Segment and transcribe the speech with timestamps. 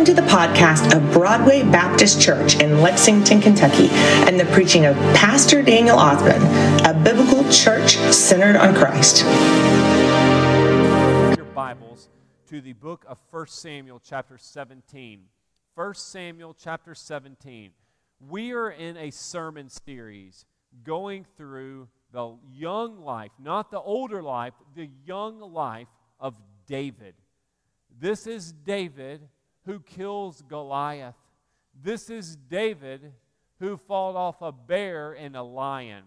[0.00, 4.96] Welcome to the podcast of Broadway Baptist Church in Lexington, Kentucky, and the preaching of
[5.14, 6.42] Pastor Daniel Osmond,
[6.86, 9.22] a biblical church centered on Christ.
[11.36, 12.08] Your Bibles
[12.46, 15.20] to the book of 1 Samuel, chapter 17.
[15.74, 17.72] 1 Samuel, chapter 17.
[18.26, 20.46] We are in a sermon series
[20.82, 26.36] going through the young life, not the older life, the young life of
[26.66, 27.12] David.
[28.00, 29.28] This is David
[29.66, 31.16] who kills Goliath.
[31.82, 33.12] This is David
[33.58, 36.04] who fought off a bear and a lion.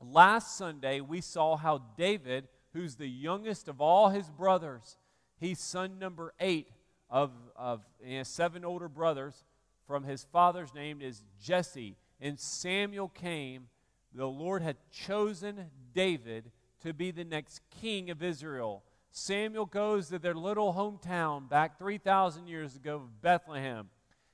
[0.00, 4.98] Last Sunday, we saw how David, who's the youngest of all his brothers,
[5.38, 6.68] he's son number eight
[7.08, 9.44] of, of eh, seven older brothers,
[9.86, 11.96] from his father's name is Jesse.
[12.20, 13.68] And Samuel came.
[14.14, 16.50] The Lord had chosen David
[16.82, 18.82] to be the next king of Israel.
[19.14, 23.90] Samuel goes to their little hometown back 3,000 years ago, of Bethlehem,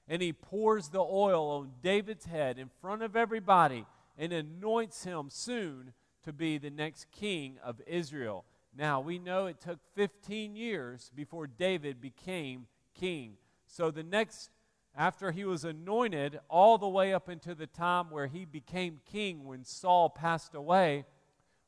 [0.06, 3.84] and he pours the oil on David's head in front of everybody
[4.16, 8.44] and anoints him soon to be the next king of Israel.
[8.76, 13.32] Now, we know it took 15 years before David became king.
[13.66, 14.50] So, the next,
[14.96, 19.44] after he was anointed, all the way up into the time where he became king
[19.44, 21.04] when Saul passed away,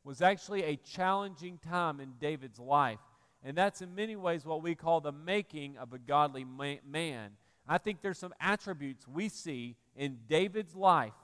[0.04, 3.00] was actually a challenging time in David's life.
[3.42, 7.30] And that's in many ways what we call the making of a godly man.
[7.66, 11.14] I think there's some attributes we see in David's life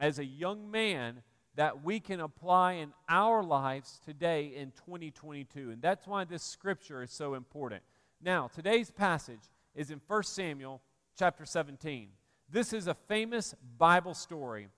[0.00, 1.22] as a young man
[1.56, 5.70] that we can apply in our lives today in 2022.
[5.70, 7.82] And that's why this scripture is so important.
[8.22, 10.80] Now, today's passage is in 1 Samuel
[11.18, 12.10] chapter 17.
[12.48, 14.68] This is a famous Bible story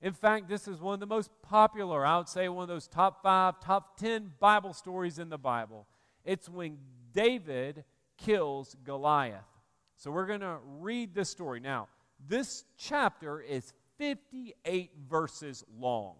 [0.00, 2.86] in fact, this is one of the most popular, I would say, one of those
[2.86, 5.86] top five, top ten Bible stories in the Bible.
[6.24, 6.78] It's when
[7.12, 7.84] David
[8.16, 9.44] kills Goliath.
[9.96, 11.58] So we're going to read this story.
[11.58, 11.88] Now,
[12.28, 16.14] this chapter is 58 verses long.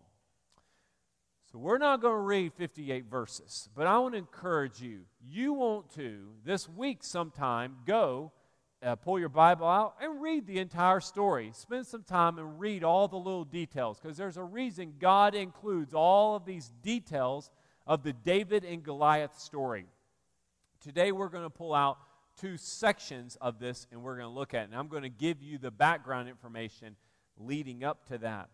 [1.53, 5.03] So we're not going to read 58 verses, but I want to encourage you.
[5.25, 8.33] You want to, this week sometime, go
[8.83, 11.51] uh, pull your Bible out and read the entire story.
[11.55, 15.95] Spend some time and read all the little details because there's a reason God includes
[15.95, 17.51] all of these details
[17.87, 19.87] of the David and Goliath story.
[20.81, 21.99] Today we're going to pull out
[22.41, 24.65] two sections of this and we're going to look at it.
[24.67, 26.95] And I'm going to give you the background information
[27.37, 28.49] leading up to that.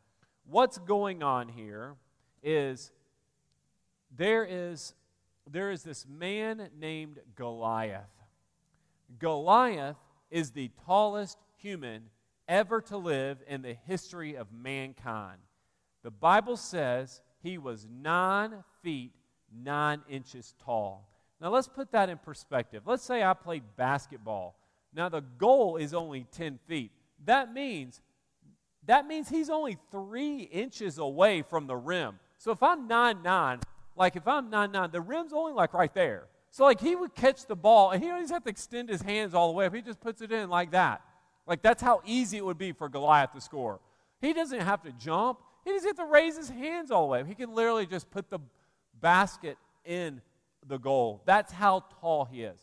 [0.46, 1.96] What's going on here
[2.42, 2.92] is
[4.16, 4.94] there is
[5.50, 8.08] there is this man named Goliath.
[9.18, 9.98] Goliath
[10.30, 12.04] is the tallest human
[12.48, 15.38] ever to live in the history of mankind.
[16.02, 19.12] The Bible says he was nine feet,
[19.52, 21.08] nine inches tall.
[21.40, 22.82] Now let's put that in perspective.
[22.86, 24.56] Let's say I played basketball.
[24.94, 26.92] Now the goal is only 10 feet.
[27.24, 28.00] That means
[28.86, 32.18] that means he's only three inches away from the rim.
[32.36, 33.60] So if I'm nine nine,
[33.96, 36.26] like if I'm nine nine, the rim's only like right there.
[36.54, 39.34] So, like, he would catch the ball, and he doesn't have to extend his hands
[39.34, 39.74] all the way up.
[39.74, 41.02] He just puts it in like that.
[41.48, 43.80] Like, that's how easy it would be for Goliath to score.
[44.20, 47.20] He doesn't have to jump, he doesn't have to raise his hands all the way
[47.22, 47.26] up.
[47.26, 48.38] He can literally just put the
[49.00, 50.20] basket in
[50.64, 51.22] the goal.
[51.24, 52.60] That's how tall he is.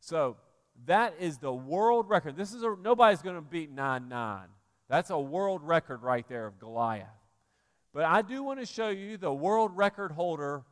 [0.00, 0.36] So,
[0.84, 2.36] that is the world record.
[2.36, 4.42] This is a, nobody's going to beat 9 9.
[4.90, 7.06] That's a world record right there of Goliath.
[7.94, 10.64] But I do want to show you the world record holder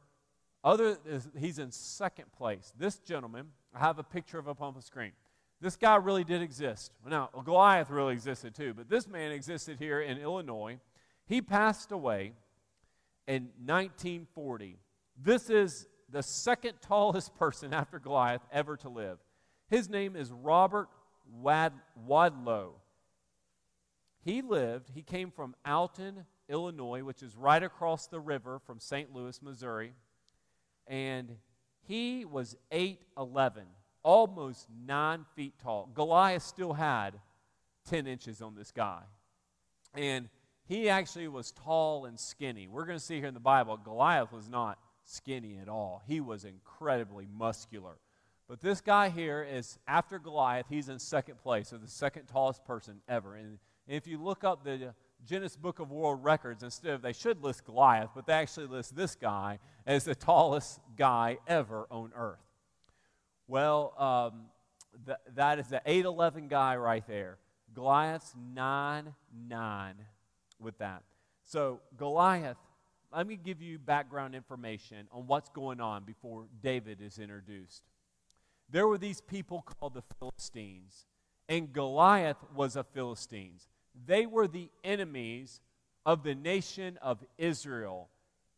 [0.63, 0.99] other,
[1.39, 2.73] he's in second place.
[2.79, 5.13] This gentleman, I have a picture of up on the screen.
[5.61, 6.93] This guy really did exist.
[7.07, 10.79] Now, Goliath really existed too, but this man existed here in Illinois.
[11.27, 12.33] He passed away
[13.27, 14.79] in 1940.
[15.23, 19.19] This is the second tallest person after Goliath ever to live.
[19.69, 20.89] His name is Robert
[21.31, 22.73] Wad- Wadlow.
[24.23, 29.15] He lived, he came from Alton, Illinois, which is right across the river from St.
[29.15, 29.93] Louis, Missouri
[30.91, 31.37] and
[31.87, 32.99] he was 8'11,
[34.03, 35.89] almost nine feet tall.
[35.95, 37.21] Goliath still had
[37.89, 39.01] 10 inches on this guy.
[39.95, 40.29] And
[40.67, 42.67] he actually was tall and skinny.
[42.67, 46.21] We're going to see here in the Bible, Goliath was not skinny at all, he
[46.21, 47.97] was incredibly muscular.
[48.49, 52.65] But this guy here is, after Goliath, he's in second place, so the second tallest
[52.65, 53.37] person ever.
[53.37, 54.93] And if you look up the
[55.29, 58.97] Guinness Book of World Records, instead of they should list Goliath, but they actually list
[58.97, 62.39] this guy as the tallest guy ever on earth.
[63.47, 64.43] Well, um,
[65.07, 67.39] th- that is the 8'11 guy right there.
[67.75, 69.15] Goliath's 9
[69.49, 69.95] 9
[70.59, 71.03] with that.
[71.45, 72.59] So, Goliath,
[73.13, 77.83] let me give you background information on what's going on before David is introduced.
[78.69, 81.07] There were these people called the Philistines,
[81.49, 83.67] and Goliath was a Philistines.
[84.07, 85.61] They were the enemies
[86.07, 88.09] of the nation of Israel.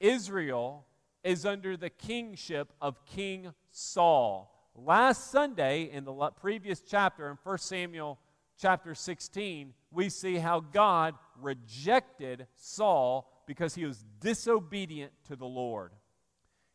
[0.00, 0.87] Israel
[1.25, 4.52] is under the kingship of King Saul.
[4.75, 8.19] Last Sunday, in the previous chapter, in 1 Samuel
[8.58, 15.93] chapter 16, we see how God rejected Saul because he was disobedient to the Lord.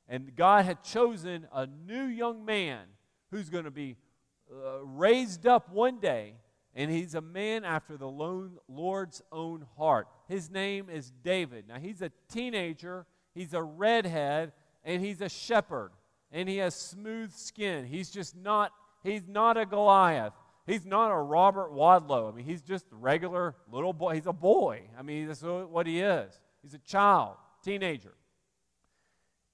[0.08, 2.82] And God had chosen a new young man
[3.32, 3.98] who's going to be
[4.52, 6.36] uh, raised up one day,
[6.78, 10.08] and he's a man after the Lord's own heart.
[10.30, 11.66] His name is David.
[11.68, 14.54] Now, he's a teenager, he's a redhead,
[14.86, 15.90] and he's a shepherd,
[16.32, 17.88] and he has smooth skin.
[17.88, 18.72] He's just not,
[19.04, 20.34] he's not a Goliath.
[20.68, 22.32] He's not a Robert Wadlow.
[22.32, 24.14] I mean, he's just a regular little boy.
[24.14, 24.82] He's a boy.
[25.00, 26.40] I mean, that's what he is.
[26.62, 28.14] He's a child, teenager.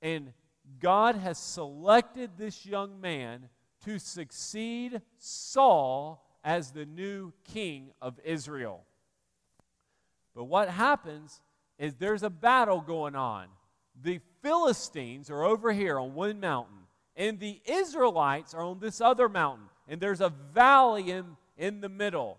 [0.01, 0.33] And
[0.81, 3.47] God has selected this young man
[3.85, 8.83] to succeed Saul as the new king of Israel.
[10.35, 11.41] But what happens
[11.77, 13.47] is there's a battle going on.
[14.01, 19.29] The Philistines are over here on one mountain, and the Israelites are on this other
[19.29, 22.37] mountain, and there's a valley in, in the middle.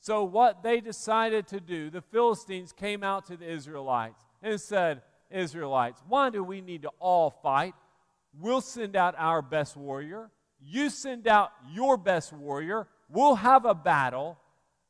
[0.00, 5.02] So, what they decided to do, the Philistines came out to the Israelites and said,
[5.30, 7.74] Israelites, why do we need to all fight?
[8.38, 10.30] We'll send out our best warrior.
[10.60, 12.86] You send out your best warrior.
[13.08, 14.38] We'll have a battle.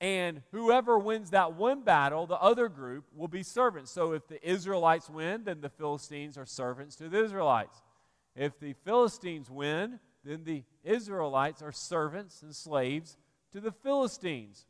[0.00, 3.90] And whoever wins that one battle, the other group will be servants.
[3.90, 7.82] So if the Israelites win, then the Philistines are servants to the Israelites.
[8.36, 13.16] If the Philistines win, then the Israelites are servants and slaves
[13.52, 14.66] to the Philistines.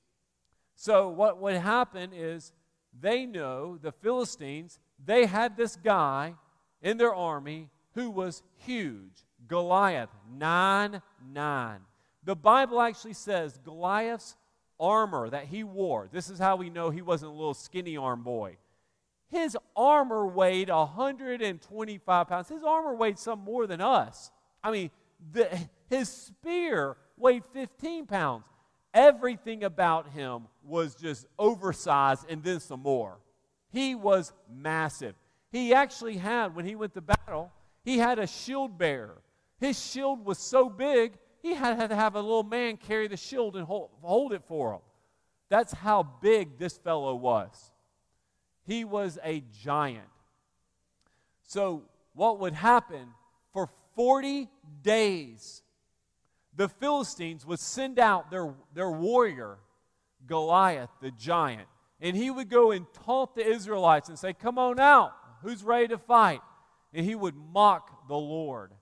[0.74, 2.52] So what would happen is
[2.98, 6.34] they know, the Philistines, they had this guy
[6.80, 11.02] in their army who was huge Goliath, 9
[11.32, 11.80] 9.
[12.28, 14.36] The Bible actually says Goliath's
[14.78, 18.22] armor that he wore, this is how we know he wasn't a little skinny arm
[18.22, 18.58] boy.
[19.30, 22.48] His armor weighed 125 pounds.
[22.50, 24.30] His armor weighed some more than us.
[24.62, 24.90] I mean,
[25.32, 25.48] the,
[25.88, 28.44] his spear weighed 15 pounds.
[28.92, 33.20] Everything about him was just oversized and then some more.
[33.70, 35.14] He was massive.
[35.50, 37.50] He actually had, when he went to battle,
[37.86, 39.22] he had a shield bearer.
[39.60, 43.56] His shield was so big, he had to have a little man carry the shield
[43.56, 44.80] and hold, it for him.
[45.48, 47.72] That's how big this fellow was.
[48.66, 50.04] He was a giant.
[51.42, 53.08] So, what would happen
[53.52, 54.48] for 40
[54.82, 55.62] days?
[56.54, 59.58] The Philistines would send out their, their warrior,
[60.26, 61.68] Goliath, the giant,
[62.00, 65.12] and he would go and taunt the Israelites and say, Come on out.
[65.42, 66.40] Who's ready to fight?
[66.92, 68.72] And he would mock the Lord.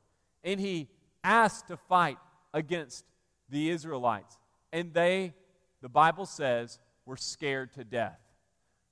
[0.42, 0.88] And he
[1.22, 2.18] asked to fight
[2.56, 3.04] against
[3.50, 4.38] the Israelites.
[4.72, 5.34] And they,
[5.82, 8.18] the Bible says, were scared to death.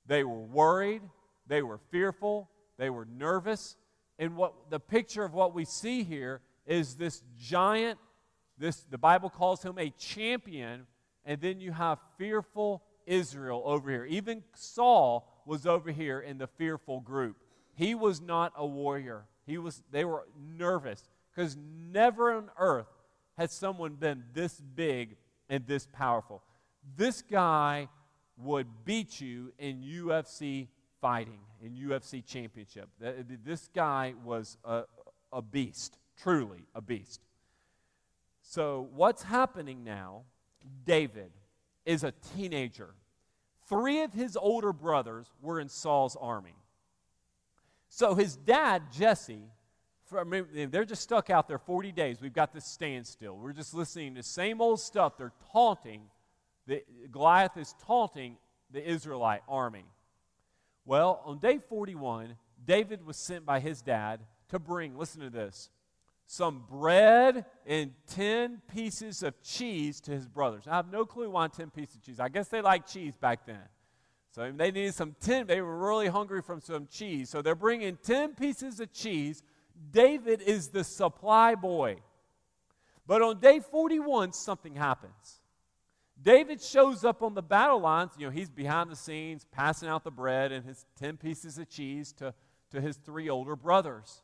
[0.06, 1.00] They were worried,
[1.46, 3.76] they were fearful, they were nervous.
[4.18, 7.98] And what the picture of what we see here is this giant,
[8.58, 10.86] this the Bible calls him a champion,
[11.24, 14.04] and then you have fearful Israel over here.
[14.04, 17.38] Even Saul was over here in the fearful group.
[17.74, 19.24] He was not a warrior.
[19.46, 21.02] He was they were nervous
[21.34, 22.93] because never on earth
[23.36, 25.16] has someone been this big
[25.48, 26.42] and this powerful.
[26.96, 27.88] This guy
[28.36, 30.68] would beat you in UFC
[31.00, 32.88] fighting, in UFC championship.
[33.44, 34.84] This guy was a,
[35.32, 37.20] a beast, truly a beast.
[38.42, 40.22] So, what's happening now?
[40.84, 41.30] David
[41.86, 42.94] is a teenager.
[43.68, 46.56] Three of his older brothers were in Saul's army.
[47.88, 49.44] So his dad, Jesse,
[50.10, 52.20] they're just stuck out there 40 days.
[52.20, 53.36] We've got this standstill.
[53.36, 55.16] We're just listening to the same old stuff.
[55.16, 56.02] They're taunting.
[56.66, 58.36] The, Goliath is taunting
[58.70, 59.84] the Israelite army.
[60.84, 65.70] Well, on day 41, David was sent by his dad to bring, listen to this,
[66.26, 70.64] some bread and 10 pieces of cheese to his brothers.
[70.66, 72.20] I have no clue why 10 pieces of cheese.
[72.20, 73.60] I guess they liked cheese back then.
[74.30, 77.30] So they needed some 10, they were really hungry from some cheese.
[77.30, 79.42] So they're bringing 10 pieces of cheese.
[79.90, 81.96] David is the supply boy.
[83.06, 85.40] But on day 41, something happens.
[86.20, 88.12] David shows up on the battle lines.
[88.18, 91.68] You know, he's behind the scenes, passing out the bread and his 10 pieces of
[91.68, 92.32] cheese to,
[92.70, 94.22] to his three older brothers.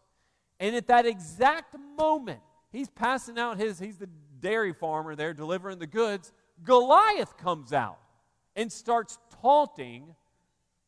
[0.58, 2.40] And at that exact moment,
[2.70, 4.08] he's passing out his, he's the
[4.40, 6.32] dairy farmer there delivering the goods.
[6.62, 7.98] Goliath comes out
[8.56, 10.14] and starts taunting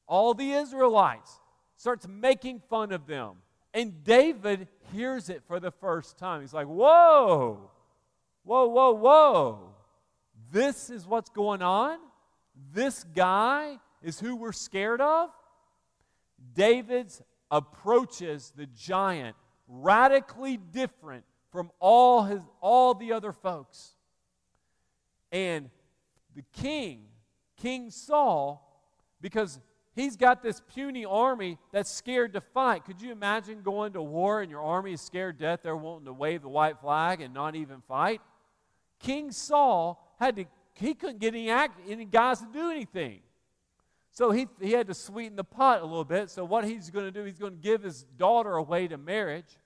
[0.07, 1.41] all the Israelites,
[1.77, 3.37] starts making fun of them.
[3.75, 6.41] And David hears it for the first time.
[6.41, 7.71] He's like, Whoa,
[8.45, 9.75] whoa, whoa, whoa.
[10.51, 11.99] this is what's going on?
[12.73, 15.31] This guy is who we're scared of?
[16.55, 17.13] David
[17.51, 19.37] approaches the giant
[19.69, 23.95] radically different from all his all the other folks.
[25.31, 25.71] And
[26.35, 27.05] the king,
[27.57, 28.69] King Saul,
[29.21, 29.61] because
[29.95, 32.85] he's got this puny army that's scared to fight.
[32.85, 35.61] Could you imagine going to war and your army is scared to death?
[35.63, 38.21] They're wanting to wave the white flag and not even fight.
[38.99, 40.45] King Saul had to,
[40.75, 43.21] he couldn't get any, act, any guys to do anything.
[44.13, 46.31] So he, he had to sweeten the pot a little bit.
[46.31, 49.59] So what he's going to do, he's going to give his daughter away to marriage.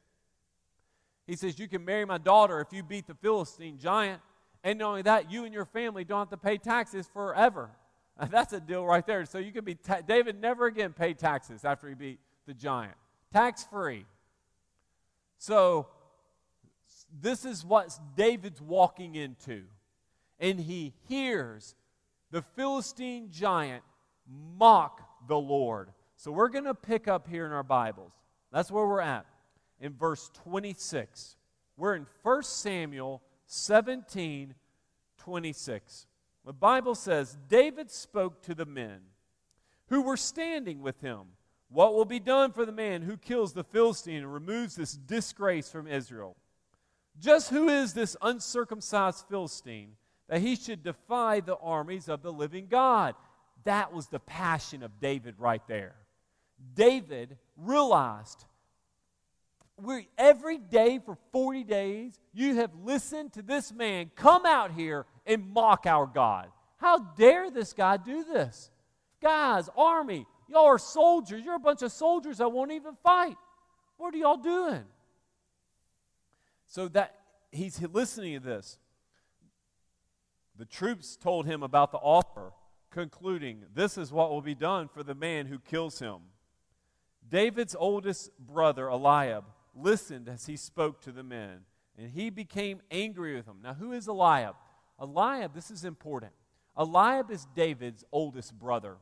[1.27, 4.23] He says, You can marry my daughter if you beat the Philistine giant.
[4.63, 7.71] And not only that, you and your family don't have to pay taxes forever.
[8.31, 9.25] That's a deal right there.
[9.27, 12.95] So you could be, ta- David never again paid taxes after he beat the giant.
[13.33, 14.07] Tax free.
[15.39, 15.89] So
[17.21, 19.65] this is what David's walking into.
[20.39, 21.75] And he hears
[22.31, 23.83] the Philistine giant
[24.59, 25.91] mock the Lord.
[26.17, 28.13] So we're going to pick up here in our Bibles.
[28.53, 29.27] That's where we're at.
[29.81, 31.37] In verse 26.
[31.77, 34.55] We're in 1 Samuel 17
[35.19, 36.07] 26.
[36.47, 39.01] The Bible says David spoke to the men
[39.89, 41.23] who were standing with him.
[41.69, 45.69] What will be done for the man who kills the Philistine and removes this disgrace
[45.69, 46.37] from Israel?
[47.19, 49.97] Just who is this uncircumcised Philistine
[50.29, 53.17] that he should defy the armies of the living God?
[53.65, 55.97] That was the passion of David right there.
[56.75, 58.45] David realized
[59.83, 65.07] we every day for 40 days you have listened to this man come out here
[65.27, 66.49] and mock our God.
[66.79, 68.71] How dare this guy do this?
[69.21, 71.45] Guys, army, y'all are soldiers.
[71.45, 73.37] You're a bunch of soldiers that won't even fight.
[73.97, 74.85] What are y'all doing?
[76.67, 77.15] So that
[77.51, 78.79] he's listening to this.
[80.59, 82.53] The troops told him about the offer
[82.91, 86.17] concluding, This is what will be done for the man who kills him.
[87.29, 89.45] David's oldest brother, Eliab,
[89.77, 91.61] listened as he spoke to the men,
[91.99, 93.59] and he became angry with them.
[93.63, 94.55] Now, who is Eliab?
[95.01, 96.33] Eliab, this is important.
[96.77, 98.97] Eliab is David's oldest brother.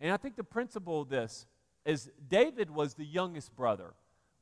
[0.00, 1.46] And I think the principle of this
[1.84, 3.94] is David was the youngest brother.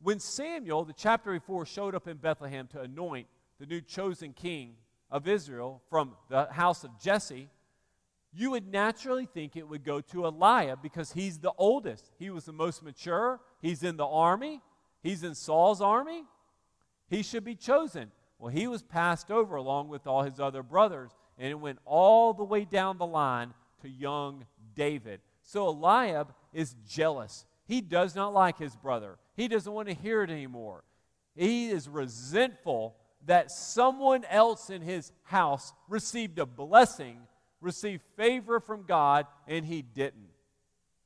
[0.02, 3.26] When Samuel, the chapter before, showed up in Bethlehem to anoint
[3.58, 4.76] the new chosen king
[5.10, 7.48] of Israel from the house of Jesse,
[8.32, 12.10] you would naturally think it would go to Eliab because he's the oldest.
[12.18, 13.40] He was the most mature.
[13.60, 14.62] He's in the army.
[15.02, 16.24] He's in Saul's army.
[17.08, 18.10] He should be chosen.
[18.38, 22.32] Well, he was passed over along with all his other brothers, and it went all
[22.32, 23.52] the way down the line
[23.82, 25.20] to young David.
[25.42, 27.44] So Eliab is jealous.
[27.66, 29.18] He does not like his brother.
[29.36, 30.84] He doesn't want to hear it anymore.
[31.34, 37.18] He is resentful that someone else in his house received a blessing
[37.60, 40.30] received favor from God, and he didn't.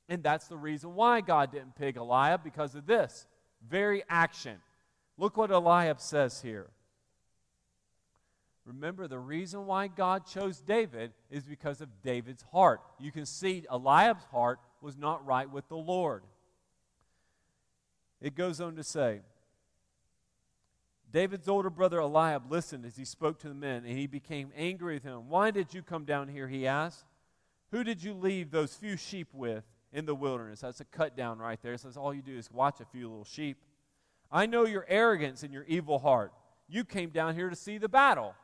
[0.08, 3.26] And that's the reason why God didn't pick Eliab because of this
[3.68, 4.58] very action.
[5.16, 6.70] Look what Eliab says here.
[8.66, 12.80] Remember, the reason why God chose David is because of David's heart.
[12.98, 16.22] You can see Eliab's heart was not right with the Lord.
[18.22, 19.20] It goes on to say,
[21.12, 24.94] David's older brother Eliab listened as he spoke to the men, and he became angry
[24.94, 25.28] with him.
[25.28, 26.48] Why did you come down here?
[26.48, 27.04] He asked.
[27.70, 29.64] Who did you leave those few sheep with
[29.94, 30.60] in the wilderness?
[30.60, 31.72] That's a cut down right there.
[31.72, 33.56] It says all you do is watch a few little sheep.
[34.30, 36.32] I know your arrogance and your evil heart.
[36.68, 38.34] You came down here to see the battle.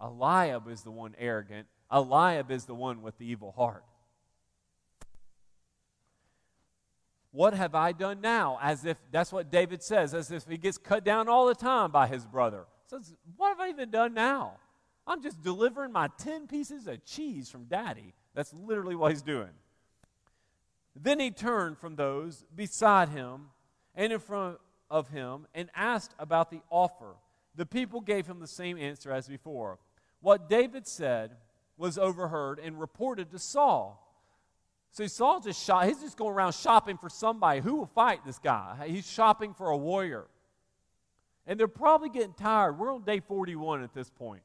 [0.00, 1.66] Eliab is the one arrogant.
[1.92, 3.84] Eliab is the one with the evil heart.
[7.32, 8.58] What have I done now?
[8.60, 11.90] As if that's what David says, as if he gets cut down all the time
[11.90, 12.64] by his brother.
[12.86, 14.54] Says, What have I even done now?
[15.06, 18.14] I'm just delivering my 10 pieces of cheese from daddy.
[18.34, 19.50] That's literally what he's doing.
[21.02, 23.48] Then he turned from those beside him
[23.94, 24.58] and in front
[24.90, 27.14] of him and asked about the offer.
[27.54, 29.78] The people gave him the same answer as before.
[30.20, 31.32] What David said
[31.76, 34.06] was overheard and reported to Saul.
[34.92, 37.60] So Saul just shot, he's just going around shopping for somebody.
[37.60, 38.86] Who will fight this guy?
[38.86, 40.26] He's shopping for a warrior.
[41.46, 42.78] And they're probably getting tired.
[42.78, 44.42] We're on day 41 at this point.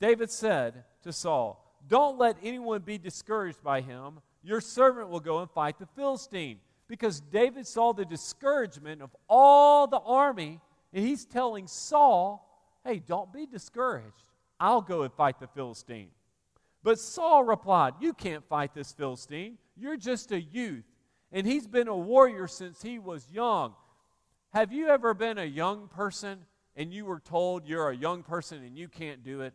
[0.00, 4.20] David said to Saul, Don't let anyone be discouraged by him.
[4.46, 6.60] Your servant will go and fight the Philistine.
[6.86, 10.60] Because David saw the discouragement of all the army,
[10.92, 12.44] and he's telling Saul,
[12.84, 14.22] Hey, don't be discouraged.
[14.60, 16.10] I'll go and fight the Philistine.
[16.84, 19.58] But Saul replied, You can't fight this Philistine.
[19.76, 20.84] You're just a youth,
[21.32, 23.74] and he's been a warrior since he was young.
[24.52, 26.38] Have you ever been a young person
[26.76, 29.54] and you were told you're a young person and you can't do it?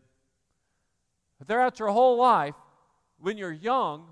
[1.40, 2.56] But throughout your whole life,
[3.20, 4.08] when you're young,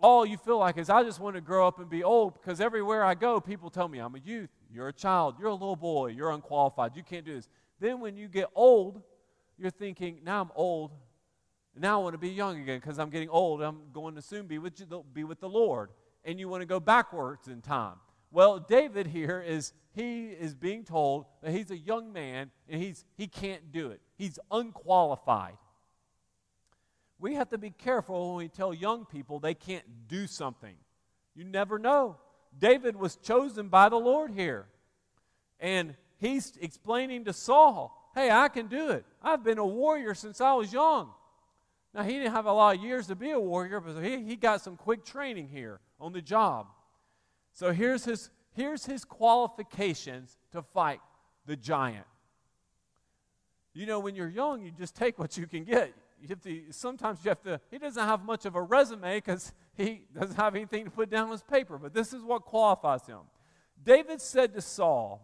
[0.00, 2.60] all you feel like is, I just want to grow up and be old because
[2.60, 5.76] everywhere I go, people tell me I'm a youth, you're a child, you're a little
[5.76, 7.48] boy, you're unqualified, you can't do this.
[7.80, 9.02] Then when you get old,
[9.58, 10.92] you're thinking, now I'm old,
[11.78, 13.62] now I want to be young again because I'm getting old.
[13.62, 14.74] I'm going to soon be with,
[15.12, 15.90] be with the Lord.
[16.24, 17.96] And you want to go backwards in time.
[18.30, 23.04] Well, David here is he is being told that he's a young man and he's
[23.16, 24.00] he can't do it.
[24.16, 25.56] He's unqualified.
[27.18, 30.74] We have to be careful when we tell young people they can't do something.
[31.34, 32.16] You never know.
[32.58, 34.66] David was chosen by the Lord here.
[35.58, 39.04] And he's explaining to Saul, hey, I can do it.
[39.22, 41.10] I've been a warrior since I was young.
[41.94, 44.36] Now, he didn't have a lot of years to be a warrior, but he, he
[44.36, 46.66] got some quick training here on the job.
[47.54, 51.00] So here's his, here's his qualifications to fight
[51.46, 52.04] the giant.
[53.72, 55.94] You know, when you're young, you just take what you can get.
[56.20, 59.52] You have to, sometimes you have to, he doesn't have much of a resume because
[59.76, 63.06] he doesn't have anything to put down on his paper, but this is what qualifies
[63.06, 63.20] him.
[63.84, 65.20] David said to Saul,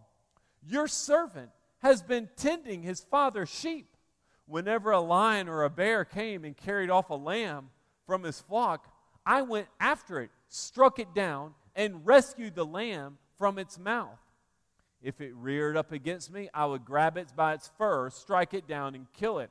[0.66, 3.92] Your servant has been tending his father's sheep
[4.46, 7.70] whenever a lion or a bear came and carried off a lamb
[8.06, 8.86] from his flock,
[9.24, 14.18] I went after it, struck it down, and rescued the lamb from its mouth.
[15.02, 18.68] If it reared up against me, I would grab it by its fur, strike it
[18.68, 19.50] down, and kill it.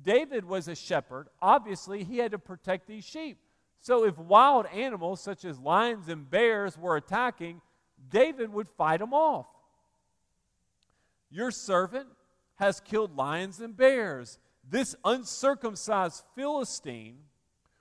[0.00, 1.28] David was a shepherd.
[1.40, 3.38] Obviously, he had to protect these sheep.
[3.80, 7.60] So, if wild animals such as lions and bears were attacking,
[8.10, 9.46] David would fight them off.
[11.30, 12.08] Your servant
[12.56, 14.38] has killed lions and bears.
[14.68, 17.18] This uncircumcised Philistine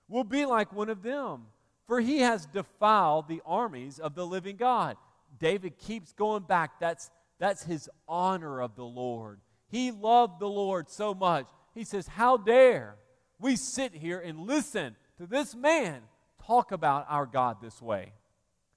[0.08, 1.46] will be like one of them,
[1.86, 4.98] for he has defiled the armies of the living God.
[5.38, 6.80] David keeps going back.
[6.80, 9.40] That's, that's his honor of the Lord.
[9.70, 11.48] He loved the Lord so much.
[11.74, 12.96] He says, How dare
[13.40, 16.02] we sit here and listen to this man
[16.46, 18.14] talk about our God this way?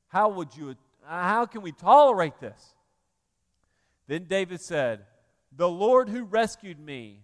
[0.09, 2.75] How would you, how can we tolerate this?
[4.07, 5.07] Then David said,
[5.57, 7.21] the Lord who rescued me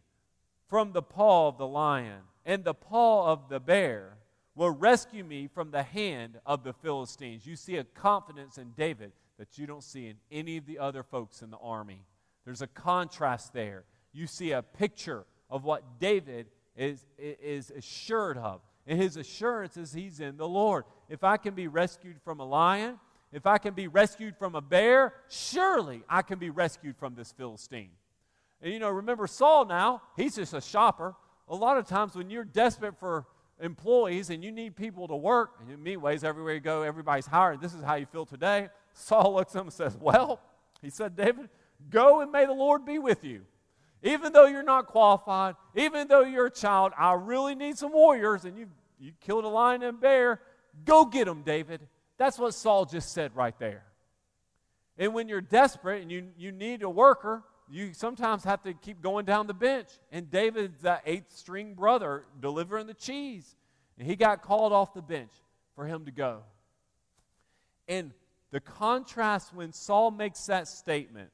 [0.69, 4.19] from the paw of the lion and the paw of the bear
[4.55, 7.47] will rescue me from the hand of the Philistines.
[7.47, 11.03] You see a confidence in David that you don't see in any of the other
[11.03, 12.05] folks in the army.
[12.45, 13.85] There's a contrast there.
[14.13, 18.61] You see a picture of what David is, is assured of.
[18.87, 20.85] And his assurance is he's in the Lord.
[21.09, 22.99] If I can be rescued from a lion,
[23.33, 27.33] if I can be rescued from a bear, surely I can be rescued from this
[27.33, 27.91] Philistine.
[28.63, 31.15] And you know, remember Saul now, he's just a shopper.
[31.49, 33.27] A lot of times when you're desperate for
[33.61, 37.27] employees and you need people to work, and in many ways, everywhere you go, everybody's
[37.27, 37.61] hired.
[37.61, 38.69] This is how you feel today.
[38.93, 40.41] Saul looks at him and says, Well,
[40.83, 41.49] he said, David,
[41.91, 43.43] go and may the Lord be with you.
[44.03, 48.45] Even though you're not qualified, even though you're a child, I really need some warriors,
[48.45, 50.41] and you, you killed a lion and a bear.
[50.85, 51.81] Go get them, David.
[52.17, 53.85] That's what Saul just said right there.
[54.99, 59.01] And when you're desperate and you, you need a worker, you sometimes have to keep
[59.01, 59.89] going down the bench.
[60.13, 63.57] And David's that eighth string brother delivering the cheese.
[63.99, 65.31] And he got called off the bench
[65.75, 66.43] for him to go.
[67.89, 68.13] And
[68.51, 71.31] the contrast when Saul makes that statement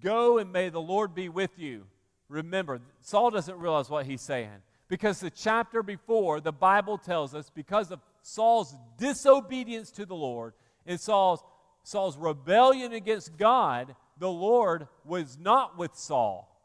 [0.00, 1.86] go and may the Lord be with you.
[2.28, 4.62] Remember, Saul doesn't realize what he's saying.
[4.88, 10.54] Because the chapter before, the Bible tells us, because of Saul's disobedience to the Lord
[10.84, 11.42] and Saul's,
[11.84, 16.60] Saul's rebellion against God, the Lord was not with Saul,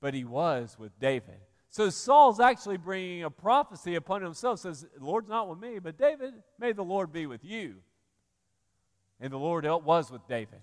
[0.00, 1.40] but he was with David.
[1.70, 4.60] So Saul's actually bringing a prophecy upon himself.
[4.60, 7.82] Says, "The Lord's not with me, but David, may the Lord be with you."
[9.20, 10.60] And the Lord was with David.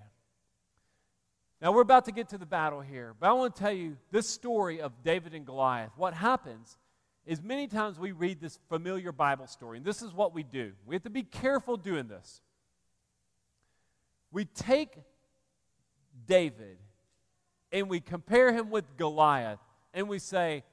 [1.62, 3.98] Now we're about to get to the battle here, but I want to tell you
[4.12, 5.91] this story of David and Goliath.
[5.96, 6.78] What happens
[7.26, 10.74] is many times we read this familiar Bible story, and this is what we do.
[10.86, 12.41] We have to be careful doing this.
[14.32, 14.98] We take
[16.28, 16.78] David
[17.72, 19.60] and we compare him with Goliath
[19.94, 20.63] and we say,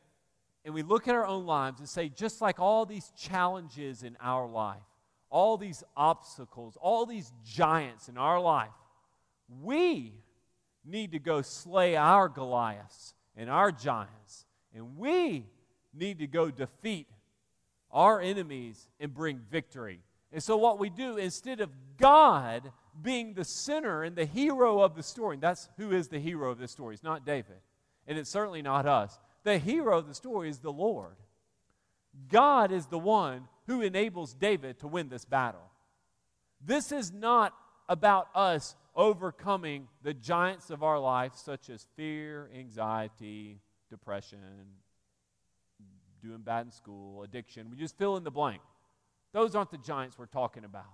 [0.65, 4.17] and we look at our own lives and say, just like all these challenges in
[4.21, 4.83] our life,
[5.31, 8.71] all these obstacles, all these giants in our life,
[9.63, 10.13] we
[10.85, 14.47] need to go slay our Goliaths and our giants.
[14.75, 15.47] And we
[15.95, 17.09] need to go defeat
[17.91, 20.01] our enemies and bring victory.
[20.33, 24.95] And so, what we do, instead of God being the center and the hero of
[24.95, 25.39] the story.
[25.41, 26.95] That's who is the hero of this story.
[26.95, 27.57] It's not David.
[28.07, 29.19] And it's certainly not us.
[29.45, 31.17] The hero of the story is the Lord.
[32.29, 35.71] God is the one who enables David to win this battle.
[36.65, 37.55] This is not
[37.89, 44.39] about us overcoming the giants of our life, such as fear, anxiety, depression,
[46.23, 47.71] doing bad in school, addiction.
[47.71, 48.61] We just fill in the blank.
[49.33, 50.85] Those aren't the giants we're talking about.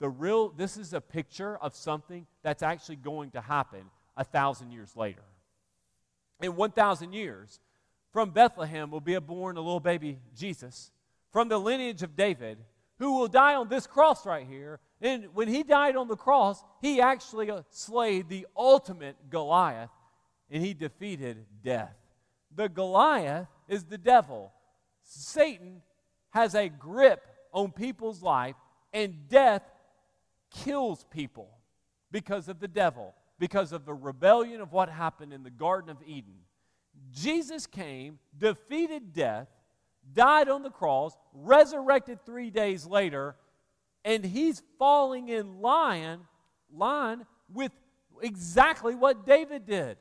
[0.00, 3.82] The real, this is a picture of something that's actually going to happen
[4.16, 5.24] a thousand years later.
[6.40, 7.60] In 1,000 years,
[8.12, 10.92] from Bethlehem will be born a little baby Jesus
[11.30, 12.58] from the lineage of David
[12.98, 14.80] who will die on this cross right here.
[15.00, 19.90] And when he died on the cross, he actually slayed the ultimate Goliath
[20.50, 21.94] and he defeated death.
[22.54, 24.52] The Goliath is the devil.
[25.04, 25.82] Satan
[26.30, 28.56] has a grip on people's life,
[28.92, 29.62] and death
[30.50, 31.50] kills people
[32.10, 35.98] because of the devil, because of the rebellion of what happened in the Garden of
[36.06, 36.34] Eden.
[37.12, 39.48] Jesus came, defeated death,
[40.12, 43.36] died on the cross, resurrected three days later,
[44.04, 46.20] and he's falling in line,
[46.72, 47.72] line with
[48.22, 49.96] exactly what David did.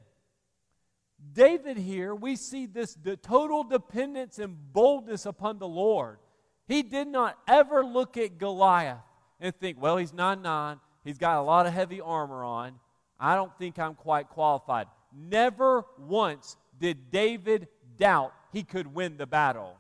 [1.34, 6.20] David here, we see this total dependence and boldness upon the Lord.
[6.68, 9.00] He did not ever look at Goliath
[9.40, 12.74] and think, well, he's 9 9, he's got a lot of heavy armor on.
[13.20, 14.88] I don't think I'm quite qualified.
[15.16, 19.78] Never once did David doubt he could win the battle.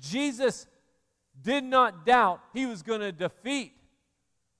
[0.00, 0.66] Jesus
[1.42, 3.72] did not doubt he was going to defeat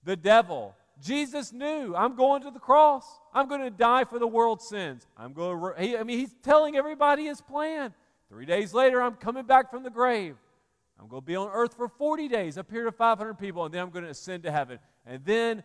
[0.04, 0.74] the devil.
[1.00, 3.04] Jesus knew, I'm going to the cross.
[3.32, 5.06] I'm going to die for the world's sins.
[5.16, 7.94] I'm going to, he, I mean, he's telling everybody his plan.
[8.28, 10.36] Three days later, I'm coming back from the grave.
[11.00, 13.82] I'm going to be on earth for 40 days, appear to 500 people, and then
[13.82, 14.80] I'm going to ascend to heaven.
[15.06, 15.62] And then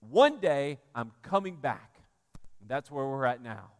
[0.00, 2.00] one day, I'm coming back.
[2.60, 3.70] And that's where we're at now.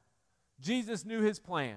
[0.61, 1.77] Jesus knew his plan.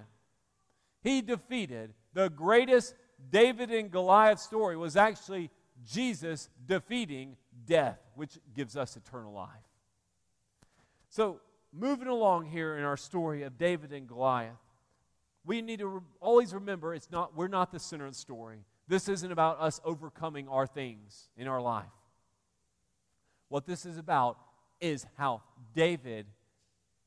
[1.02, 2.96] He defeated the greatest
[3.30, 5.50] David and Goliath story was actually
[5.86, 9.50] Jesus defeating death, which gives us eternal life.
[11.10, 11.40] So,
[11.74, 14.58] moving along here in our story of David and Goliath,
[15.46, 18.60] we need to re- always remember it's not we're not the center of the story.
[18.88, 21.86] This isn't about us overcoming our things in our life.
[23.50, 24.38] What this is about
[24.80, 25.42] is how
[25.74, 26.26] David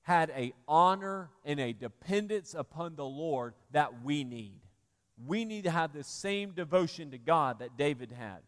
[0.03, 4.61] had a honor and a dependence upon the Lord that we need.
[5.27, 8.39] We need to have the same devotion to God that David had.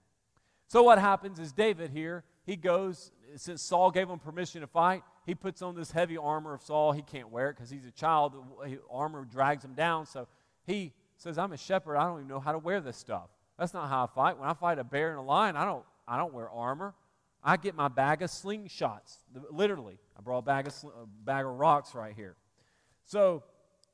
[0.68, 5.02] So what happens is David here, he goes, since Saul gave him permission to fight,
[5.26, 6.92] he puts on this heavy armor of Saul.
[6.92, 8.34] He can't wear it because he's a child.
[8.90, 10.06] Armor drags him down.
[10.06, 10.28] So
[10.66, 11.96] he says, I'm a shepherd.
[11.96, 13.28] I don't even know how to wear this stuff.
[13.58, 14.38] That's not how I fight.
[14.38, 16.94] When I fight a bear and a lion, I don't, I don't wear armor.
[17.44, 19.18] I get my bag of slingshots.
[19.50, 22.36] Literally, I brought a bag of, a bag of rocks right here.
[23.04, 23.42] So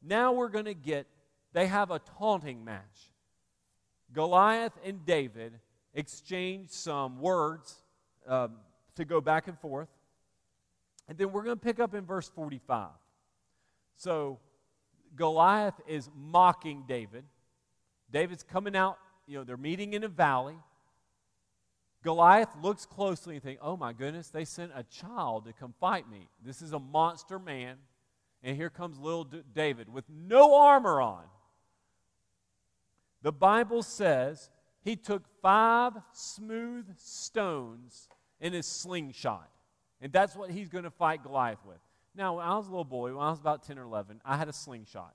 [0.02, 1.06] now we're going to get,
[1.52, 3.12] they have a taunting match.
[4.12, 5.52] Goliath and David
[5.94, 7.82] exchange some words
[8.26, 8.52] um,
[8.96, 9.88] to go back and forth.
[11.08, 12.88] And then we're going to pick up in verse 45.
[13.96, 14.38] So
[15.16, 17.24] Goliath is mocking David.
[18.10, 20.56] David's coming out, you know, they're meeting in a valley.
[22.02, 26.08] Goliath looks closely and thinks, oh my goodness, they sent a child to come fight
[26.08, 26.28] me.
[26.44, 27.76] This is a monster man.
[28.42, 31.24] And here comes little David with no armor on.
[33.22, 34.50] The Bible says
[34.82, 38.08] he took five smooth stones
[38.40, 39.50] in his slingshot.
[40.00, 41.78] And that's what he's going to fight Goliath with.
[42.14, 44.36] Now, when I was a little boy, when I was about 10 or 11, I
[44.36, 45.14] had a slingshot.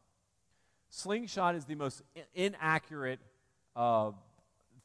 [0.90, 2.02] Slingshot is the most
[2.36, 3.20] inaccurate
[3.76, 4.12] uh,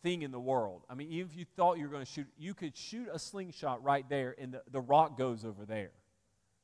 [0.03, 0.83] thing in the world.
[0.89, 3.19] I mean, even if you thought you were going to shoot, you could shoot a
[3.19, 5.91] slingshot right there and the, the rock goes over there.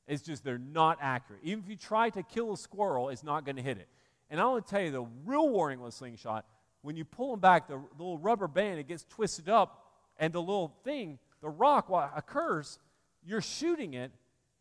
[0.07, 1.40] It's just they're not accurate.
[1.43, 3.88] Even if you try to kill a squirrel, it's not going to hit it.
[4.35, 6.44] And I want to tell you the real warning with slingshot
[6.83, 10.33] when you pull them back, the, the little rubber band, it gets twisted up, and
[10.33, 12.81] the little thing, the rock, what occurs,
[13.25, 14.11] you're shooting it,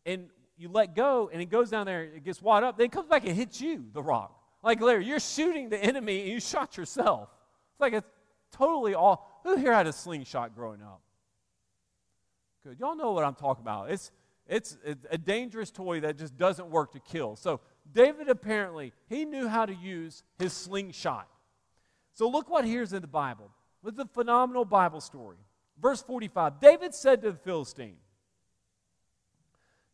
[0.05, 0.27] and
[0.59, 3.07] you let go, and it goes down there, it gets wad up, then it comes
[3.07, 4.39] back and hits you, the rock.
[4.61, 7.29] Like, Larry, you're shooting the enemy, and you shot yourself.
[7.71, 8.07] It's like it's
[8.51, 9.41] totally all.
[9.43, 11.01] Who here had a slingshot growing up?
[12.63, 12.79] Good.
[12.79, 13.89] Y'all know what I'm talking about.
[13.89, 14.11] It's,
[14.45, 17.35] it's, it's a dangerous toy that just doesn't work to kill.
[17.37, 17.59] So,
[17.91, 21.27] David apparently, he knew how to use his slingshot.
[22.13, 23.51] So look what here's in the Bible.
[23.81, 25.37] With a phenomenal Bible story.
[25.81, 27.97] Verse 45 David said to the Philistine,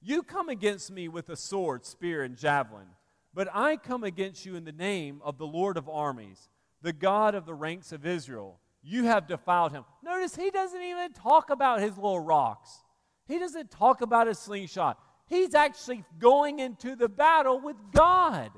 [0.02, 2.88] You come against me with a sword, spear, and javelin,
[3.34, 6.50] but I come against you in the name of the Lord of armies,
[6.82, 8.60] the God of the ranks of Israel.
[8.82, 9.84] You have defiled him.
[10.04, 12.84] Notice he doesn't even talk about his little rocks,
[13.28, 15.00] he doesn't talk about his slingshot.
[15.30, 18.52] He's actually going into the battle with God.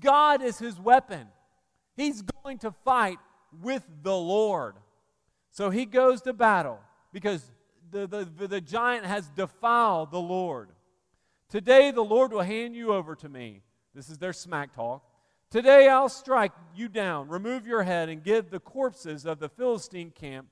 [0.00, 1.28] God is his weapon.
[1.96, 3.18] He's going to fight
[3.62, 4.74] with the Lord.
[5.50, 6.80] So he goes to battle
[7.12, 7.50] because
[7.90, 10.70] the, the, the giant has defiled the Lord.
[11.48, 13.62] Today the Lord will hand you over to me.
[13.94, 15.02] This is their smack talk.
[15.50, 20.10] Today I'll strike you down, remove your head, and give the corpses of the Philistine
[20.10, 20.48] camp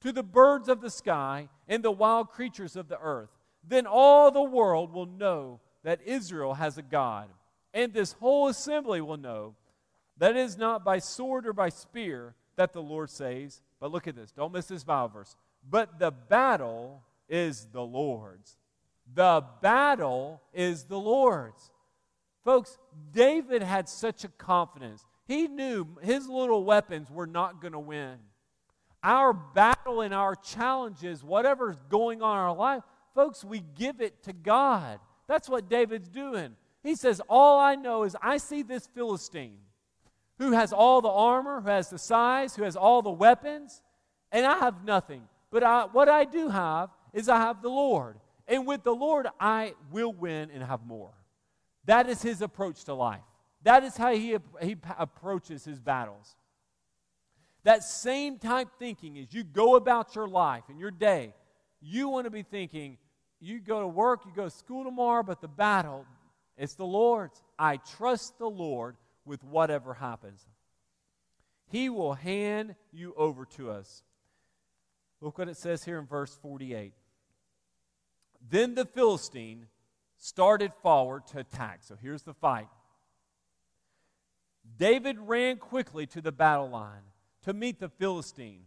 [0.00, 3.30] to the birds of the sky and the wild creatures of the earth.
[3.66, 7.28] Then all the world will know that Israel has a God,
[7.74, 9.54] and this whole assembly will know
[10.18, 13.62] that it is not by sword or by spear that the Lord saves.
[13.80, 15.36] But look at this, don't miss this Bible verse.
[15.68, 18.56] But the battle is the Lord's.
[19.14, 21.70] The battle is the Lord's.
[22.44, 22.78] Folks,
[23.12, 25.04] David had such a confidence.
[25.26, 28.16] He knew his little weapons were not going to win.
[29.02, 32.82] Our battle and our challenges, whatever's going on in our life,
[33.14, 34.98] folks, we give it to God.
[35.28, 36.56] That's what David's doing.
[36.82, 39.58] He says, All I know is I see this Philistine
[40.38, 43.82] who has all the armor, who has the size, who has all the weapons,
[44.32, 45.22] and I have nothing.
[45.50, 48.16] But I, what I do have is I have the Lord.
[48.48, 51.12] And with the Lord, I will win and have more.
[51.84, 53.20] That is his approach to life.
[53.62, 56.34] That is how he, he approaches his battles.
[57.64, 61.34] That same type thinking as you go about your life and your day,
[61.80, 62.98] you want to be thinking,
[63.42, 66.06] you go to work, you go to school tomorrow, but the battle,
[66.56, 67.42] it's the Lord's.
[67.58, 70.46] I trust the Lord with whatever happens.
[71.68, 74.04] He will hand you over to us.
[75.20, 76.92] Look what it says here in verse 48.
[78.48, 79.66] Then the Philistine
[80.18, 81.80] started forward to attack.
[81.82, 82.68] So here's the fight.
[84.78, 87.02] David ran quickly to the battle line
[87.44, 88.66] to meet the Philistine.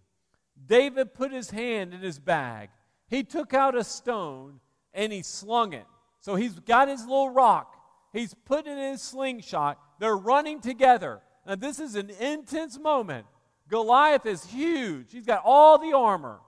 [0.68, 2.70] David put his hand in his bag.
[3.08, 4.60] He took out a stone
[4.96, 5.86] and he slung it.
[6.22, 7.76] So he's got his little rock.
[8.12, 9.80] He's put it in his slingshot.
[10.00, 11.22] They're running together.
[11.46, 13.28] Now, this is an intense moment.
[13.70, 16.40] Goliath is huge, he's got all the armor.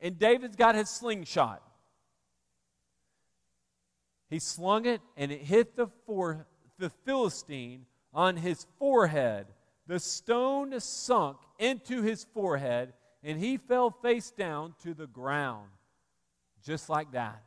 [0.00, 1.62] And David's got his slingshot.
[4.28, 6.46] He slung it and it hit the, for,
[6.78, 9.46] the Philistine on his forehead.
[9.86, 15.68] The stone sunk into his forehead and he fell face down to the ground.
[16.64, 17.42] Just like that.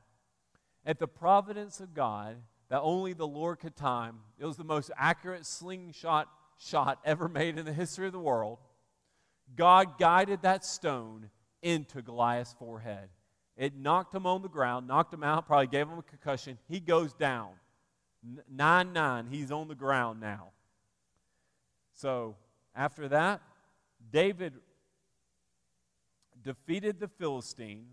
[0.86, 2.38] At the providence of God,
[2.69, 7.58] that only the Lord could time, it was the most accurate slingshot shot ever made
[7.58, 8.60] in the history of the world.
[9.56, 11.30] God guided that stone
[11.62, 13.10] into Goliath's forehead.
[13.56, 16.58] It knocked him on the ground, knocked him out, probably gave him a concussion.
[16.67, 17.49] He goes down.
[18.49, 20.51] 9 9, he's on the ground now.
[21.93, 22.36] So
[22.75, 23.41] after that,
[24.12, 24.53] David
[26.43, 27.88] defeated the Philistine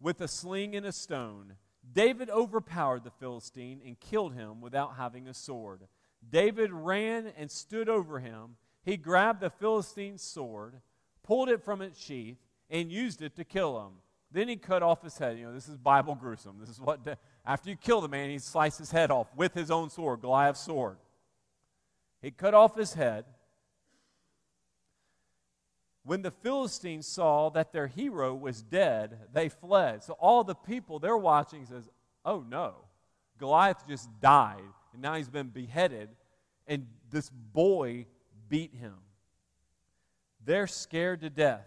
[0.00, 1.54] with a sling and a stone.
[1.92, 5.82] David overpowered the Philistine and killed him without having a sword.
[6.28, 8.56] David ran and stood over him.
[8.82, 10.80] He grabbed the Philistine's sword,
[11.22, 13.92] pulled it from its sheath, and used it to kill him.
[14.30, 15.38] Then he cut off his head.
[15.38, 16.56] You know, this is Bible gruesome.
[16.60, 17.00] This is what,
[17.44, 20.60] after you kill the man, he sliced his head off with his own sword, Goliath's
[20.60, 20.98] sword.
[22.22, 23.24] He cut off his head.
[26.02, 30.02] When the Philistines saw that their hero was dead, they fled.
[30.02, 31.88] So all the people they're watching says,
[32.24, 32.74] "Oh no,
[33.38, 36.08] Goliath just died, and now he's been beheaded,
[36.66, 38.06] and this boy
[38.48, 38.96] beat him."
[40.44, 41.66] They're scared to death.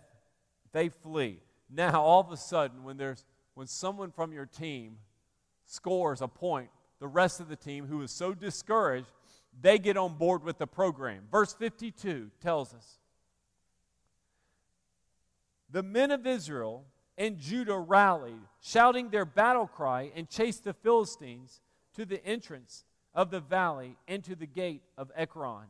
[0.71, 1.39] They flee.
[1.69, 4.97] Now, all of a sudden, when, there's, when someone from your team
[5.65, 6.69] scores a point,
[6.99, 9.07] the rest of the team who is so discouraged,
[9.61, 11.23] they get on board with the program.
[11.31, 12.99] Verse 52 tells us
[15.73, 16.85] The men of Israel
[17.17, 21.61] and Judah rallied, shouting their battle cry, and chased the Philistines
[21.95, 25.65] to the entrance of the valley and to the gate of Ekron.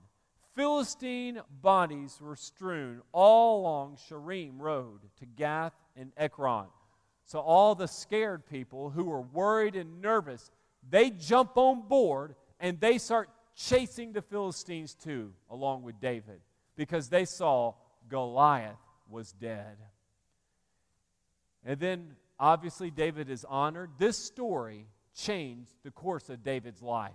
[0.55, 6.67] Philistine bodies were strewn all along Shaaraim Road to Gath and Ekron.
[7.25, 10.51] So all the scared people who were worried and nervous,
[10.87, 16.41] they jump on board and they start chasing the Philistines too, along with David,
[16.75, 17.73] because they saw
[18.09, 18.75] Goliath
[19.09, 19.77] was dead.
[21.65, 23.91] And then obviously David is honored.
[23.97, 27.11] This story changed the course of David's life.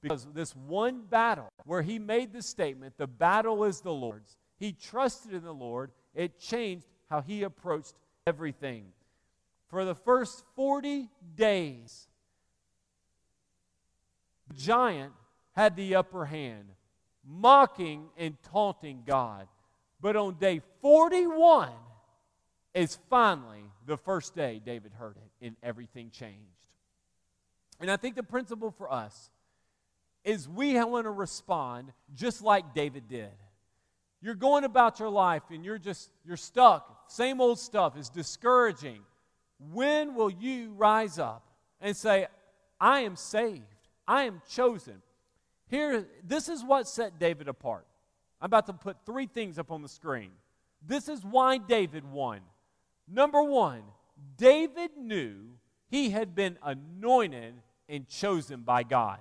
[0.00, 4.72] Because this one battle where he made the statement, the battle is the Lord's, he
[4.72, 7.94] trusted in the Lord, it changed how he approached
[8.26, 8.86] everything.
[9.68, 12.06] For the first 40 days,
[14.48, 15.12] the giant
[15.52, 16.68] had the upper hand,
[17.26, 19.48] mocking and taunting God.
[20.00, 21.70] But on day 41
[22.74, 26.38] is finally the first day David heard it, and everything changed.
[27.80, 29.30] And I think the principle for us
[30.24, 33.32] is we want to respond just like David did.
[34.22, 37.10] You're going about your life and you're just, you're stuck.
[37.10, 39.00] Same old stuff is discouraging.
[39.72, 41.46] When will you rise up
[41.80, 42.26] and say,
[42.80, 43.60] I am saved?
[44.08, 45.02] I am chosen.
[45.66, 47.86] Here, this is what set David apart.
[48.40, 50.30] I'm about to put three things up on the screen.
[50.86, 52.40] This is why David won.
[53.08, 53.82] Number one,
[54.36, 55.36] David knew
[55.90, 57.54] he had been anointed
[57.88, 59.18] and chosen by God.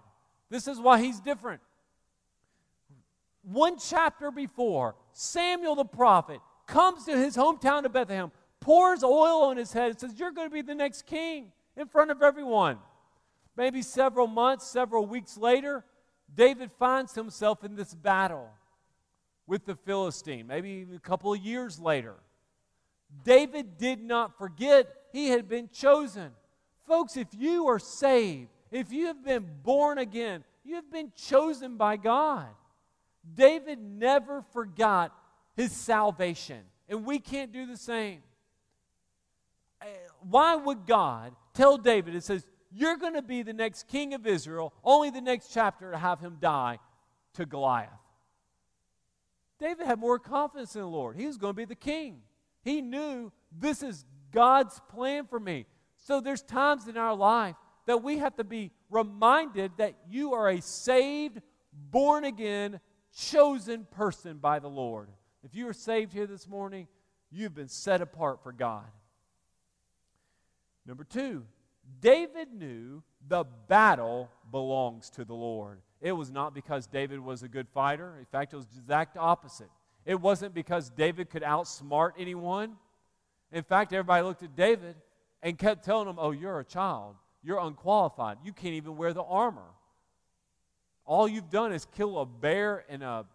[0.50, 1.62] This is why he's different.
[3.44, 9.58] One chapter before, Samuel the prophet comes to his hometown of Bethlehem, pours oil on
[9.58, 12.78] his head, and says, You're going to be the next king in front of everyone.
[13.58, 15.84] Maybe several months, several weeks later,
[16.34, 18.50] David finds himself in this battle
[19.46, 22.16] with the Philistine, maybe a couple of years later.
[23.24, 26.32] David did not forget he had been chosen.
[26.88, 31.78] Folks, if you are saved, if you have been born again, you have been chosen
[31.78, 32.48] by God.
[33.36, 35.14] David never forgot
[35.56, 38.22] his salvation, and we can't do the same.
[39.82, 39.86] Uh,
[40.22, 44.26] why would God tell David, it says, You're going to be the next king of
[44.26, 46.80] Israel, only the next chapter to have him die
[47.36, 47.90] to Goliath?
[49.60, 51.16] David had more confidence in the Lord.
[51.16, 52.22] He was going to be the king.
[52.64, 55.66] He knew this is God's plan for me.
[55.98, 60.50] So there's times in our life that we have to be reminded that you are
[60.50, 62.80] a saved, born again,
[63.16, 65.10] chosen person by the Lord.
[65.44, 66.88] If you are saved here this morning,
[67.32, 68.86] you've been set apart for God.
[70.86, 71.44] Number two,
[72.00, 75.82] David knew the battle belongs to the Lord.
[76.02, 78.18] It was not because David was a good fighter.
[78.20, 79.70] In fact, it was the exact opposite.
[80.06, 82.76] It wasn't because David could outsmart anyone.
[83.52, 84.96] In fact, everybody looked at David
[85.42, 87.16] and kept telling him, Oh, you're a child.
[87.44, 88.38] You're unqualified.
[88.44, 89.62] You can't even wear the armor.
[91.06, 93.26] All you've done is kill a bear and a,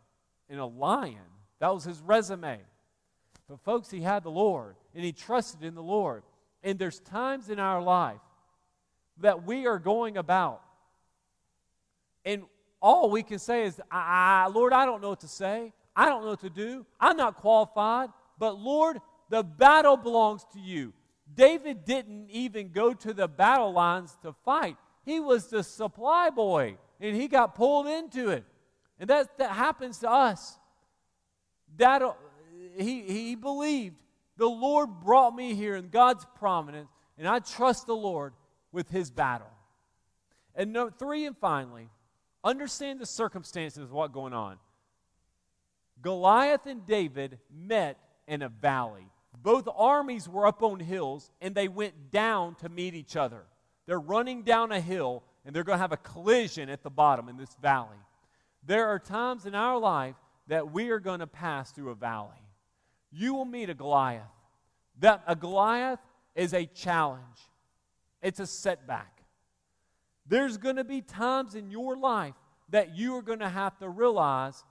[0.48, 1.18] and a lion.
[1.60, 2.58] That was his resume.
[3.48, 6.22] But, folks, he had the Lord and he trusted in the Lord.
[6.62, 8.20] And there's times in our life
[9.20, 10.62] that we are going about,
[12.24, 12.42] and
[12.80, 15.72] all we can say is, I, Lord, I don't know what to say.
[15.98, 16.86] I don't know what to do.
[17.00, 18.10] I'm not qualified.
[18.38, 20.92] But, Lord, the battle belongs to you.
[21.34, 26.76] David didn't even go to the battle lines to fight, he was the supply boy,
[27.00, 28.44] and he got pulled into it.
[29.00, 30.58] And that, that happens to us.
[31.78, 32.12] That, uh,
[32.76, 33.96] he, he believed
[34.36, 38.34] the Lord brought me here in God's providence, and I trust the Lord
[38.70, 39.50] with his battle.
[40.54, 41.88] And no, three, and finally,
[42.44, 44.58] understand the circumstances of what's going on.
[46.02, 49.06] Goliath and David met in a valley.
[49.42, 53.44] Both armies were up on hills, and they went down to meet each other.
[53.86, 57.28] They're running down a hill, and they're going to have a collision at the bottom
[57.28, 57.96] in this valley.
[58.66, 60.16] There are times in our life
[60.48, 62.38] that we are going to pass through a valley
[63.10, 64.22] you will meet a Goliath.
[65.00, 66.00] That a Goliath
[66.34, 67.22] is a challenge.
[68.22, 69.22] It's a setback.
[70.26, 72.34] There's going to be times in your life
[72.70, 74.62] that you are going to have to realize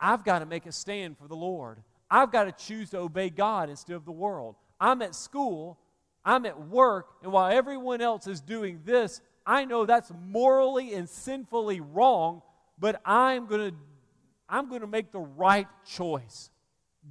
[0.00, 1.82] I've got to make a stand for the Lord.
[2.10, 4.56] I've got to choose to obey God instead of the world.
[4.80, 5.78] I'm at school,
[6.24, 11.08] I'm at work, and while everyone else is doing this, I know that's morally and
[11.08, 12.42] sinfully wrong,
[12.78, 13.76] but I'm going to
[14.48, 16.50] I'm going to make the right choice.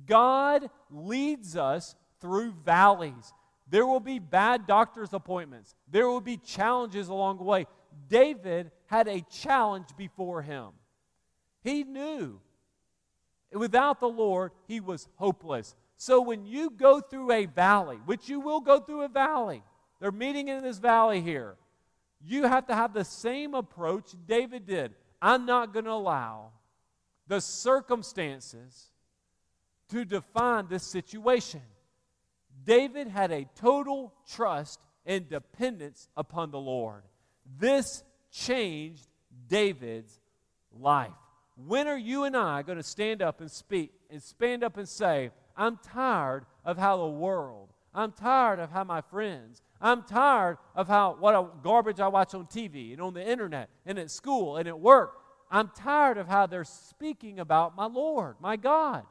[0.05, 3.33] God leads us through valleys.
[3.69, 7.67] There will be bad doctor's appointments, there will be challenges along the way.
[8.07, 10.69] David had a challenge before him.
[11.61, 12.39] He knew
[13.51, 15.75] without the Lord, he was hopeless.
[15.97, 19.63] So when you go through a valley, which you will go through a valley,
[19.99, 21.55] they're meeting in this valley here,
[22.23, 24.93] you have to have the same approach David did.
[25.21, 26.51] I'm not going to allow
[27.27, 28.91] the circumstances
[29.89, 31.61] to define this situation.
[32.63, 37.03] David had a total trust and dependence upon the Lord.
[37.57, 39.07] This changed
[39.47, 40.19] David's
[40.71, 41.11] life.
[41.65, 44.87] When are you and I going to stand up and speak and stand up and
[44.87, 50.57] say, I'm tired of how the world, I'm tired of how my friends, I'm tired
[50.73, 54.09] of how what a garbage I watch on TV and on the internet and at
[54.09, 55.17] school and at work.
[55.51, 59.03] I'm tired of how they're speaking about my Lord, my God.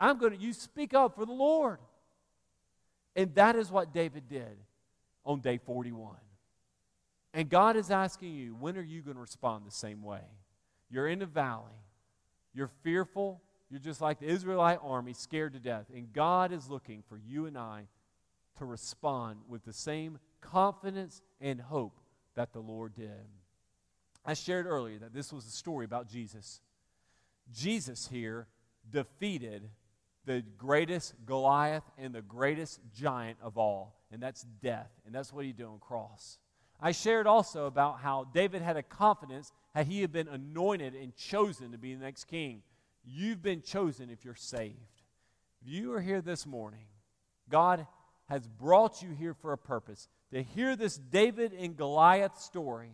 [0.00, 1.78] I'm going to, you speak up for the Lord.
[3.16, 4.56] And that is what David did
[5.24, 6.16] on day 41.
[7.34, 10.22] And God is asking you, when are you going to respond the same way?
[10.94, 11.82] You're in a valley,
[12.54, 15.86] you're fearful, you're just like the Israelite army, scared to death.
[15.92, 17.88] And God is looking for you and I
[18.58, 21.98] to respond with the same confidence and hope
[22.36, 23.26] that the Lord did.
[24.24, 26.60] I shared earlier that this was a story about Jesus.
[27.52, 28.46] Jesus here
[28.88, 29.68] defeated
[30.26, 34.92] the greatest Goliath and the greatest giant of all, and that's death.
[35.04, 36.38] And that's what he did on the cross.
[36.80, 41.72] I shared also about how David had a confidence that he been anointed and chosen
[41.72, 42.62] to be the next king.
[43.04, 45.02] You've been chosen if you're saved.
[45.60, 46.86] If you are here this morning,
[47.48, 47.86] God
[48.28, 52.92] has brought you here for a purpose to hear this David and Goliath story,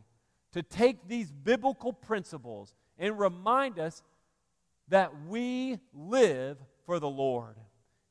[0.52, 4.02] to take these biblical principles and remind us
[4.88, 7.56] that we live for the Lord.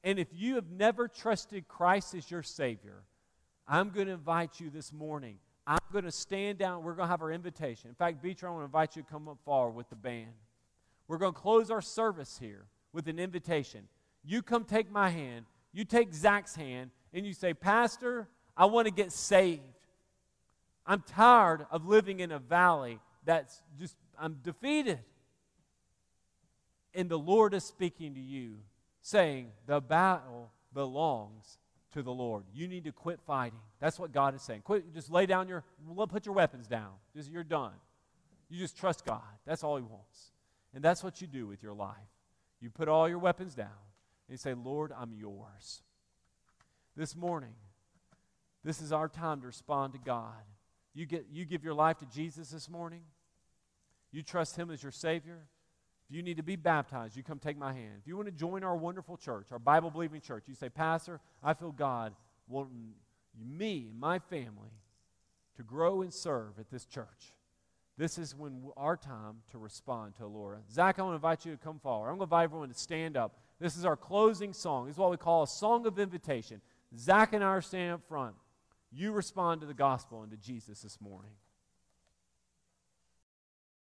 [0.04, 3.04] And if you have never trusted Christ as your Savior,
[3.68, 5.40] I'm going to invite you this morning.
[5.70, 6.84] I'm going to stand down.
[6.84, 7.90] We're going to have our invitation.
[7.90, 10.34] In fact, Beecher, I want to invite you to come up forward with the band.
[11.08, 13.88] We're going to close our service here with an invitation.
[14.26, 18.88] You come take my hand, you take Zach's hand, and you say, Pastor, I want
[18.88, 19.62] to get saved.
[20.88, 24.98] I'm tired of living in a valley that's just, I'm defeated.
[26.96, 28.56] And the Lord is speaking to you,
[29.04, 31.60] saying, The battle belongs
[31.94, 32.44] to the Lord.
[32.54, 33.60] You need to quit fighting.
[33.80, 34.62] That's what God is saying.
[34.62, 35.64] Quit, just lay down your,
[36.08, 36.92] put your weapons down.
[37.16, 37.74] Just, you're done.
[38.50, 39.22] You just trust God.
[39.46, 40.32] That's all He wants.
[40.74, 41.96] And that's what you do with your life.
[42.62, 43.68] You put all your weapons down
[44.28, 45.82] and you say, Lord, I'm yours.
[46.96, 47.54] This morning,
[48.64, 50.44] this is our time to respond to God.
[50.94, 53.02] You, get, you give your life to Jesus this morning.
[54.12, 55.40] You trust Him as your Savior.
[56.10, 57.98] If you need to be baptized, you come take my hand.
[58.02, 61.20] If you want to join our wonderful church, our Bible believing church, you say, Pastor,
[61.44, 62.14] I feel God
[62.48, 62.94] wanting
[63.40, 64.72] me and my family
[65.58, 67.36] to grow and serve at this church.
[67.96, 70.60] This is when our time to respond to Laura.
[70.72, 72.08] Zach, I want to invite you to come forward.
[72.08, 73.38] I'm going to invite everyone to stand up.
[73.60, 74.88] This is our closing song.
[74.88, 76.62] This is what we call a song of invitation.
[76.98, 78.36] Zach and I are standing up front.
[78.92, 81.34] You respond to the gospel and to Jesus this morning.